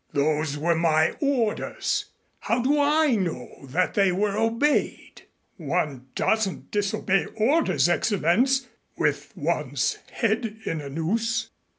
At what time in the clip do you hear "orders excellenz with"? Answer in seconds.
7.37-9.31